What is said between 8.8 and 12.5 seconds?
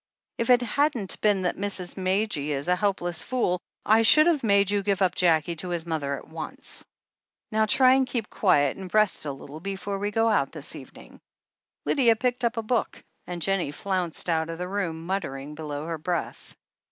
rest a little before we go out this evening." Lydia picked